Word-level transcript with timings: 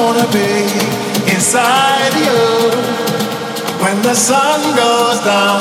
wanna 0.00 0.26
be 0.32 0.52
inside 1.34 2.14
you 2.14 2.42
when 3.82 4.00
the 4.02 4.14
sun 4.14 4.60
goes 4.76 5.18
down. 5.24 5.60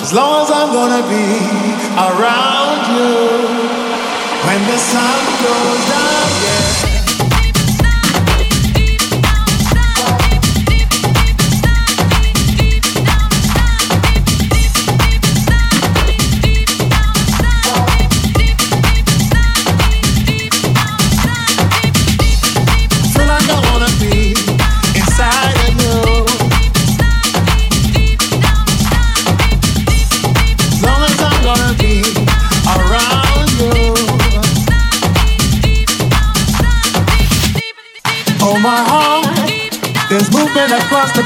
As 0.00 0.12
long 0.12 0.42
as 0.42 0.50
I'm 0.50 0.72
gonna 0.72 1.04
be 1.16 1.28
around 2.08 2.80
you 2.96 3.12
when 4.46 4.60
the 4.70 4.78
sun 4.78 5.20
goes 5.44 5.88
down. 5.90 5.97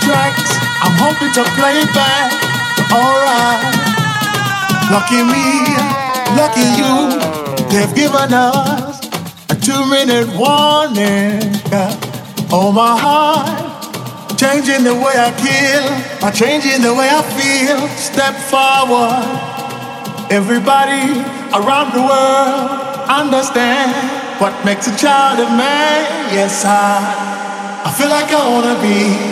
tracks 0.03 0.63
I'm 0.83 0.99
hoping 0.99 1.31
to 1.39 1.45
play 1.55 1.79
it 1.79 1.95
back. 1.95 2.35
Alright. 2.91 3.63
Lucky 4.91 5.23
me, 5.23 5.47
lucky 6.35 6.67
you. 6.75 7.23
They've 7.71 7.95
given 7.95 8.35
us 8.35 8.99
a 9.49 9.55
two 9.55 9.87
minute 9.87 10.27
warning. 10.35 11.39
Oh, 12.51 12.73
my 12.75 12.99
heart. 12.99 13.47
Changing 14.37 14.83
the 14.83 14.93
way 14.93 15.15
I 15.15 15.31
kill. 15.39 15.85
By 16.21 16.33
changing 16.33 16.83
the 16.83 16.93
way 16.93 17.09
I 17.09 17.23
feel. 17.39 17.87
Step 17.95 18.35
forward. 18.51 19.23
Everybody 20.33 21.23
around 21.55 21.95
the 21.95 22.03
world 22.03 23.07
understand 23.09 23.95
what 24.41 24.53
makes 24.65 24.89
a 24.89 24.97
child 24.97 25.39
a 25.39 25.49
man. 25.57 26.35
Yes, 26.35 26.65
I. 26.65 27.31
I 27.85 27.91
feel 27.93 28.09
like 28.09 28.31
I 28.31 28.43
wanna 28.51 28.81
be 28.83 29.32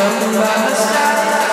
run 0.00 0.34
by 0.34 0.56
my 0.64 0.72
side? 0.72 1.49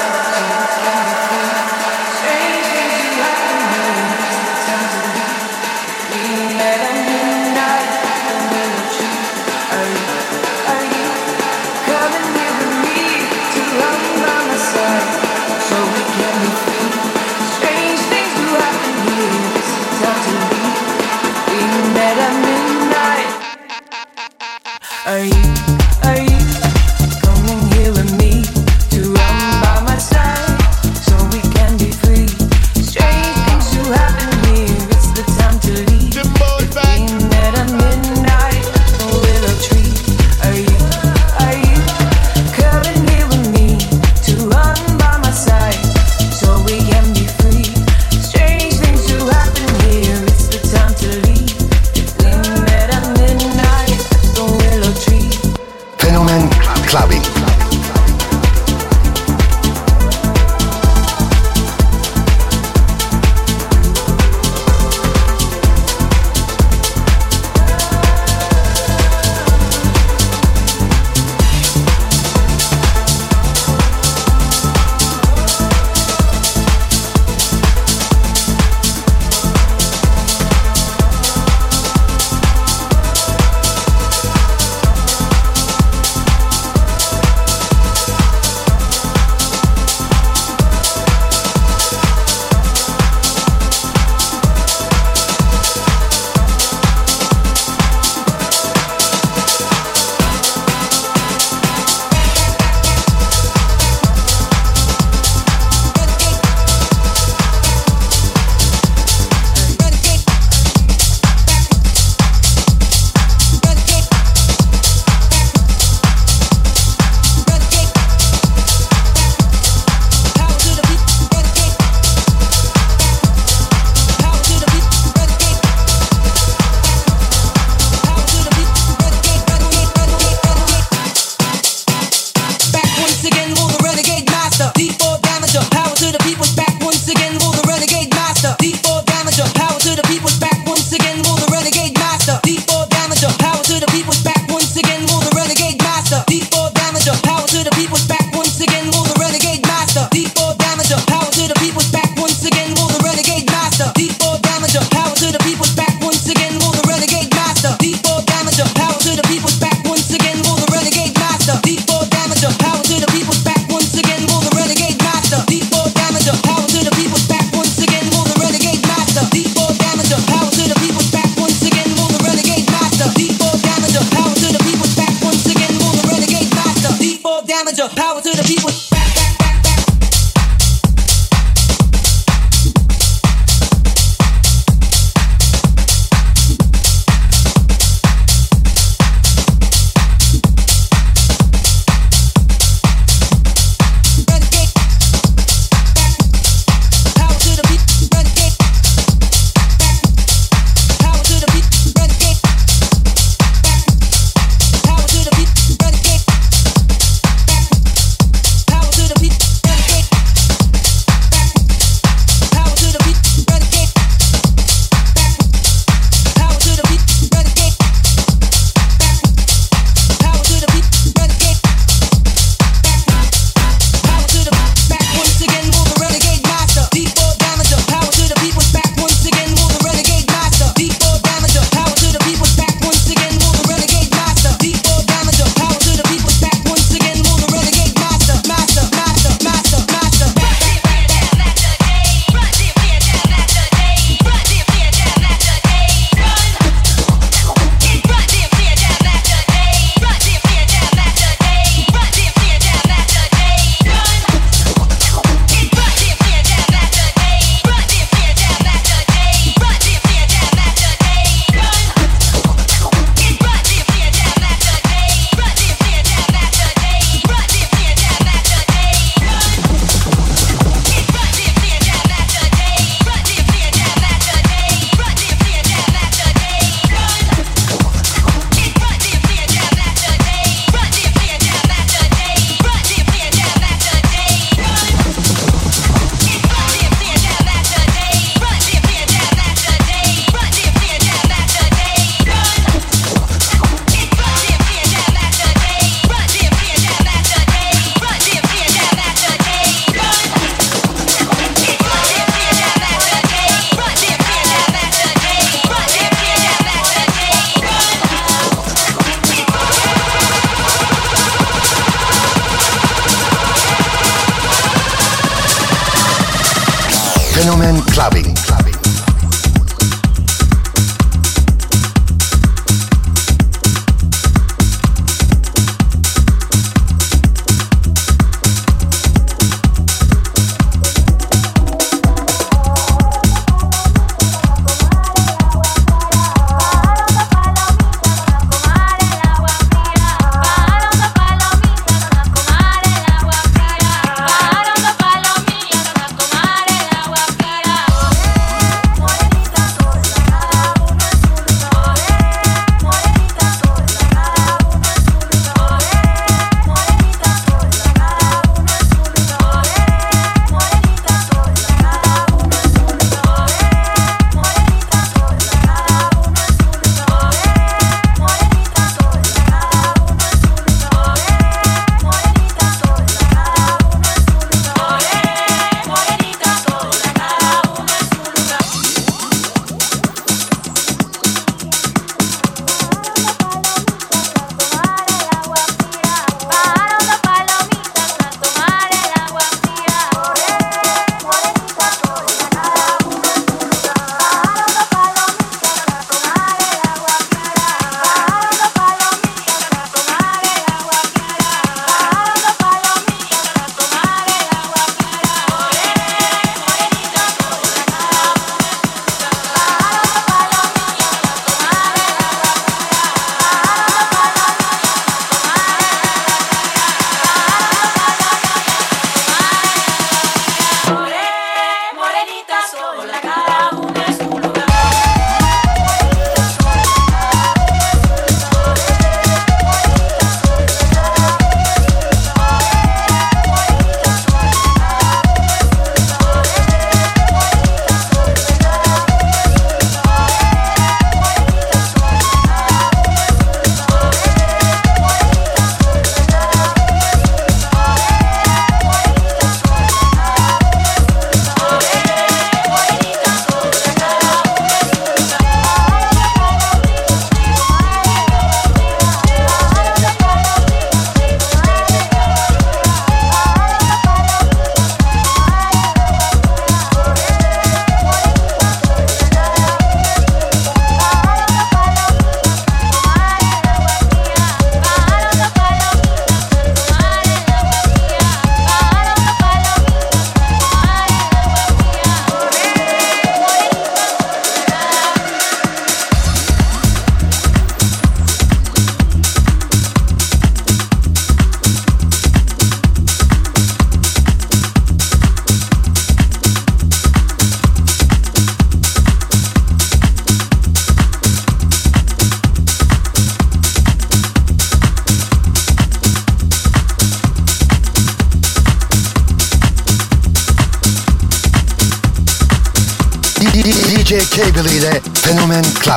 Fenomen 317.57 317.81
Clubbing. 317.87 318.36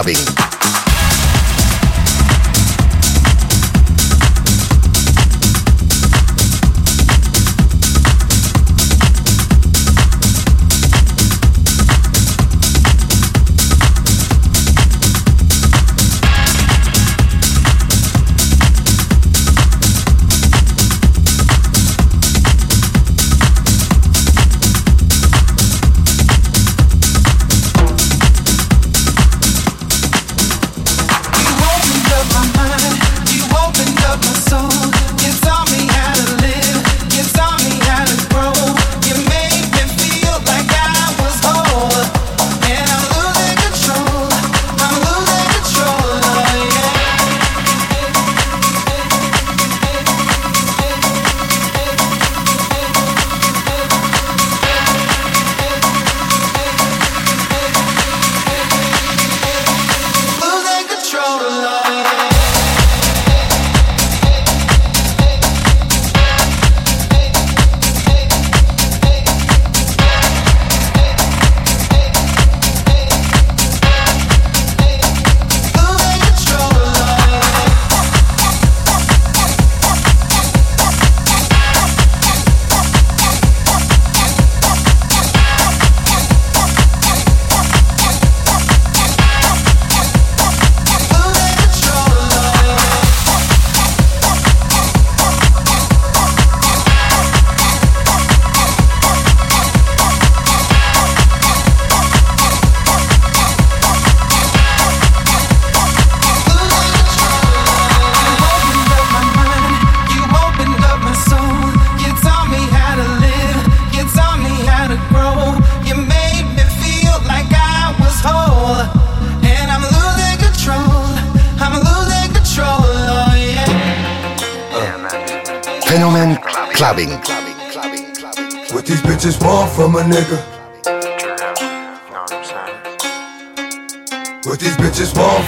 saben. 0.03 0.30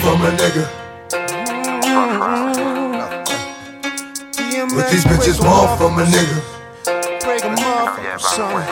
From 0.03 0.21
a 0.23 0.31
nigga? 0.33 0.67
What 4.75 4.91
these 4.91 5.05
bitches 5.05 5.39
want 5.41 5.79
from 5.79 6.01
a 6.01 6.05
nigga? 6.05 6.43
Break 7.23 7.45
'em 7.45 7.55
off, 7.59 8.21
son. 8.21 8.67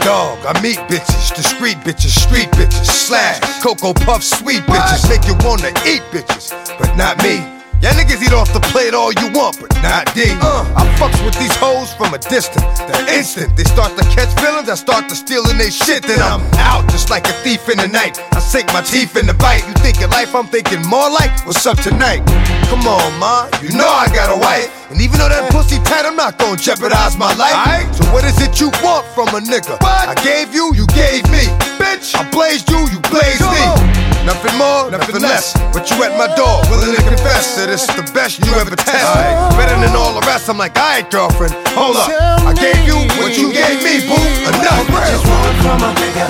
Dog, 0.00 0.38
I 0.46 0.58
meet 0.62 0.78
bitches, 0.88 1.34
discreet 1.34 1.76
bitches, 1.84 2.14
street 2.18 2.50
bitches, 2.52 2.86
slash, 2.86 3.40
Cocoa 3.62 3.92
Puff, 3.92 4.22
sweet 4.22 4.62
bitches, 4.62 5.08
make 5.10 5.26
you 5.26 5.34
wanna 5.46 5.68
eat 5.84 6.02
bitches, 6.10 6.52
but 6.78 6.96
not 6.96 7.22
me. 7.22 7.55
Y'all 7.84 7.92
niggas 7.92 8.24
eat 8.24 8.32
off 8.32 8.52
the 8.56 8.60
plate 8.72 8.94
all 8.94 9.12
you 9.12 9.28
want, 9.36 9.60
but 9.60 9.68
not 9.84 10.08
D. 10.16 10.24
Uh, 10.40 10.64
I 10.72 10.88
fucks 10.96 11.20
with 11.24 11.36
these 11.38 11.54
hoes 11.56 11.92
from 11.92 12.14
a 12.14 12.18
distance. 12.18 12.64
The 12.80 12.96
instant 13.12 13.54
they 13.56 13.64
start 13.64 13.92
to 14.00 14.04
catch 14.16 14.32
feelings, 14.40 14.68
I 14.68 14.74
start 14.74 15.08
to 15.10 15.14
stealing 15.14 15.58
they 15.58 15.68
shit. 15.68 16.02
Then 16.02 16.20
I'm 16.24 16.40
out 16.56 16.88
just 16.88 17.10
like 17.10 17.28
a 17.28 17.36
thief 17.44 17.68
in 17.68 17.76
the 17.76 17.88
night. 17.88 18.16
I 18.32 18.40
sink 18.40 18.72
my 18.72 18.80
teeth 18.80 19.16
in 19.16 19.26
the 19.26 19.34
bite. 19.34 19.60
You 19.68 19.74
thinking 19.84 20.08
life, 20.08 20.34
I'm 20.34 20.46
thinking 20.46 20.80
more 20.88 21.10
like 21.10 21.30
what's 21.44 21.66
up 21.66 21.76
tonight. 21.76 22.24
Come 22.72 22.88
on, 22.88 23.12
ma, 23.20 23.44
you 23.60 23.70
know 23.76 23.86
I 23.86 24.08
got 24.08 24.32
a 24.32 24.38
wife. 24.40 24.72
And 24.90 25.00
even 25.00 25.18
though 25.20 25.28
that 25.28 25.52
pussy 25.52 25.76
tight, 25.84 26.06
I'm 26.08 26.16
not 26.16 26.38
gonna 26.38 26.56
jeopardize 26.56 27.18
my 27.18 27.34
life. 27.36 27.92
So 27.92 28.08
what 28.08 28.24
is 28.24 28.40
it 28.40 28.56
you 28.58 28.72
want 28.80 29.04
from 29.12 29.28
a 29.36 29.40
nigga? 29.44 29.76
I 29.84 30.16
gave 30.24 30.54
you, 30.54 30.72
you 30.72 30.86
gave 30.96 31.28
me. 31.28 31.44
Bitch, 31.76 32.16
I 32.16 32.24
blazed 32.32 32.70
you, 32.70 32.80
you 32.88 33.00
blazed 33.12 33.44
me. 33.44 34.05
Nothing 34.26 34.58
more, 34.58 34.90
nothing 34.90 35.22
less. 35.22 35.54
But 35.72 35.88
you 35.88 36.02
at 36.02 36.18
my 36.18 36.26
door, 36.34 36.58
willing 36.68 36.96
to 36.96 37.02
confess 37.06 37.54
that 37.54 37.70
it's 37.70 37.86
the 37.86 38.02
best 38.10 38.42
you 38.44 38.52
ever 38.58 38.74
tested. 38.74 39.22
Better 39.54 39.78
than 39.78 39.94
all 39.94 40.18
the 40.18 40.26
rest. 40.26 40.50
I'm 40.50 40.58
like, 40.58 40.76
alright, 40.76 41.08
girlfriend, 41.08 41.54
hold 41.78 41.94
up. 41.94 42.10
I 42.42 42.52
gave 42.52 42.82
you 42.82 42.98
what 43.22 43.38
you 43.38 43.54
gave 43.54 43.78
me, 43.86 44.02
boo. 44.02 44.18
Enough. 44.50 44.90
bro. 44.90 44.98
Just 45.06 45.26
want 45.30 45.54
from 45.62 45.78
a 45.78 45.94
nigga. 45.94 46.26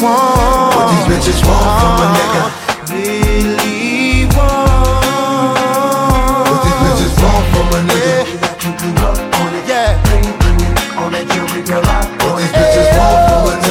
What 0.00 0.86
these 0.94 1.06
bitches 1.10 1.42
want 1.42 1.66
from 1.82 1.98
a 1.98 2.14
nigga? 2.14 2.42
Really 2.94 3.79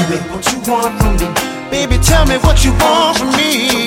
from 0.10 0.18
a 0.18 0.22
nigga? 0.22 0.36
What 0.36 0.52
you 0.52 0.72
want 0.72 1.02
from 1.02 1.14
me? 1.18 1.70
Baby, 1.70 1.98
tell 2.02 2.26
me 2.26 2.38
what 2.38 2.66
you 2.66 2.72
want 2.82 3.18
from 3.18 3.30
me. 3.38 3.86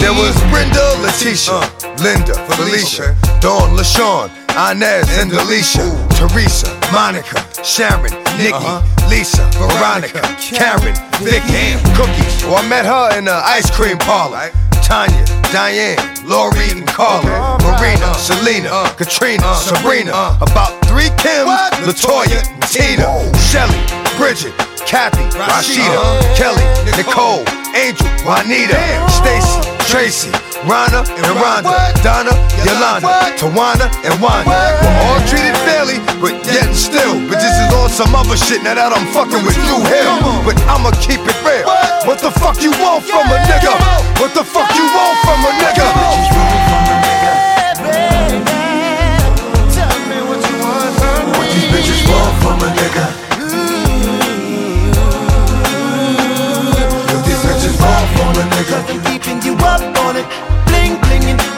There 0.00 0.14
was 0.14 0.34
Brenda, 0.50 0.94
Letitia, 1.02 1.58
Linda, 2.02 2.34
Felicia, 2.46 3.16
Dawn, 3.40 3.76
LaShawn, 3.76 4.30
Inez, 4.70 5.18
and 5.18 5.32
Alicia, 5.32 5.82
Teresa, 6.14 6.70
Monica, 6.92 7.42
Sharon, 7.64 8.12
Nikki, 8.38 8.74
Lisa, 9.08 9.42
Veronica, 9.58 10.22
Karen, 10.38 10.94
Vicky, 11.18 11.74
Cookie. 11.98 12.46
Well, 12.46 12.62
I 12.62 12.68
met 12.68 12.86
her 12.86 13.18
in 13.18 13.24
the 13.24 13.34
ice 13.34 13.70
cream 13.70 13.98
parlor. 13.98 14.50
Tanya, 14.82 15.24
Diane, 15.52 15.98
Lori, 16.26 16.70
and 16.70 16.86
Carla, 16.86 17.58
Marina, 17.62 18.14
Selena, 18.14 18.92
Katrina, 18.96 19.54
Sabrina, 19.54 20.36
about 20.40 20.72
three 20.86 21.10
Kim, 21.18 21.46
Latoya, 21.86 22.42
Tina, 22.66 23.06
Shelly, 23.38 23.78
Bridget, 24.18 24.52
Kathy, 24.90 25.22
Rashida, 25.38 26.18
Kelly, 26.34 26.66
Nicole, 26.98 27.46
Angel, 27.78 28.10
Juanita, 28.26 28.74
Stacy, 29.06 29.62
Tracy, 29.86 30.34
Rana, 30.66 31.06
and 31.06 31.30
Rhonda, 31.38 31.70
Donna, 32.02 32.34
Yolanda, 32.66 33.30
Tawana, 33.38 33.86
and 34.02 34.18
Wanda. 34.18 34.50
We're 34.50 34.98
all 35.06 35.22
treated 35.30 35.54
fairly, 35.62 36.02
but 36.18 36.34
yet 36.42 36.66
and 36.66 36.74
still, 36.74 37.22
this 37.30 37.54
is 37.54 37.72
all 37.72 37.88
some 37.88 38.16
other 38.16 38.36
shit 38.36 38.64
now 38.66 38.74
that 38.74 38.90
I'm 38.90 39.06
fucking 39.14 39.46
with 39.46 39.62
you 39.62 39.78
here. 39.86 40.10
But 40.42 40.58
I'ma 40.66 40.90
keep 40.98 41.22
it 41.22 41.38
real. 41.46 41.70
What? 42.02 42.18
The 42.18 42.34
fuck 42.42 42.60
you 42.60 42.74
want 42.82 43.06
from 43.06 43.30
a 43.30 43.38
nigga? 43.46 43.70
What 44.18 44.34
the 44.34 44.42
fuck 44.42 44.74
you 44.74 44.90
want 44.90 45.16
from 45.22 45.38
a 45.46 45.52
nigga? 45.54 46.99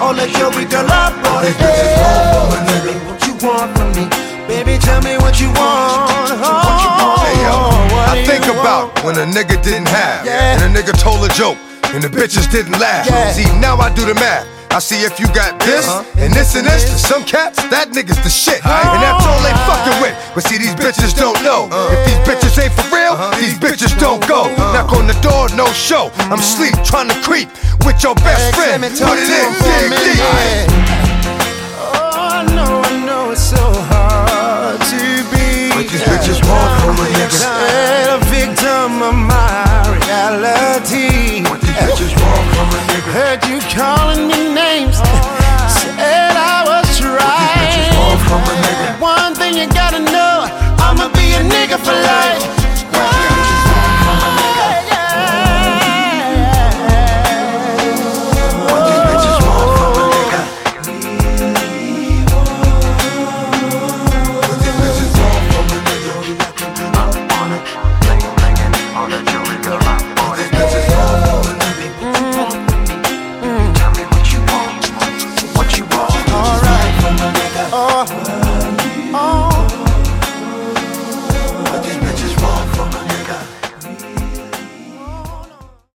All 0.03 0.15
that 0.19 0.29
jewelry, 0.35 0.67
girl, 0.67 0.83
I 0.91 1.15
brought 1.23 1.47
it. 1.47 1.55
What 1.63 1.71
these 1.79 1.95
bitches 1.95 2.03
want 2.03 2.51
from 2.51 2.59
a 2.59 2.71
nigga? 2.75 2.93
What 3.07 3.21
you 3.23 3.35
want 3.47 3.71
from 3.79 3.89
me? 3.95 4.05
Baby, 4.51 4.75
tell 4.83 5.01
me 5.01 5.15
what 5.23 5.39
you 5.41 5.49
want. 5.55 6.11
Oh, 6.43 7.23
hey 7.23 7.39
yo, 7.47 7.55
I 8.11 8.25
think 8.27 8.45
about 8.51 8.91
when 9.05 9.15
a 9.17 9.25
nigga 9.25 9.63
didn't 9.63 9.89
have, 9.89 10.27
Yeah. 10.27 10.59
and 10.59 10.63
a 10.67 10.71
nigga 10.75 10.93
told 10.99 11.23
a 11.25 11.31
joke, 11.33 11.57
and 11.95 12.03
the 12.03 12.09
bitches 12.11 12.51
didn't 12.51 12.79
laugh. 12.83 13.07
Yeah. 13.07 13.31
See, 13.33 13.47
now 13.61 13.77
I 13.79 13.95
do 13.95 14.05
the 14.05 14.15
math. 14.15 14.47
I 14.73 14.79
see 14.79 15.05
if 15.05 15.21
you 15.21 15.29
got 15.37 15.61
this 15.61 15.85
uh-huh. 15.85 16.25
and 16.25 16.33
this 16.33 16.57
and 16.57 16.65
this. 16.65 16.89
To 16.89 16.97
some 16.97 17.25
cats, 17.29 17.61
that 17.69 17.93
nigga's 17.93 18.17
the 18.25 18.33
shit. 18.33 18.65
Uh-huh. 18.65 18.73
And 18.73 19.05
that's 19.05 19.21
all 19.29 19.37
they 19.45 19.53
fucking 19.69 20.01
with. 20.01 20.17
But 20.33 20.49
see, 20.49 20.57
these 20.57 20.73
bitches 20.73 21.13
don't 21.13 21.37
know. 21.45 21.69
Uh-huh. 21.69 21.93
If 21.93 22.01
these 22.09 22.21
bitches 22.25 22.57
ain't 22.57 22.73
for 22.73 22.89
real, 22.89 23.13
uh-huh. 23.13 23.37
these 23.37 23.61
bitches 23.61 23.93
don't 24.01 24.25
go. 24.25 24.49
Uh-huh. 24.49 24.73
Knock 24.73 24.97
on 24.97 25.05
the 25.05 25.19
door, 25.21 25.53
no 25.53 25.69
show. 25.77 26.09
I'm 26.33 26.41
sleep, 26.41 26.73
trying 26.89 27.13
to 27.13 27.19
creep 27.21 27.53
with 27.85 28.01
your 28.01 28.17
best 28.25 28.57
friend. 28.57 28.81
Put 28.81 29.21
it 29.21 29.29
in, 29.29 29.49
dig 29.61 29.93
deep. 29.93 30.25
Oh, 31.93 32.33
I 32.33 32.49
know, 32.49 32.81
I 32.81 32.97
know 33.05 33.29
it's 33.29 33.45
so 33.45 33.61
hard 33.93 34.81
to 34.89 35.01
be. 35.37 35.69
But 35.77 35.85
these 35.93 36.01
bitches 36.09 36.41
want 36.49 36.73
for 36.81 36.97
real. 36.97 37.12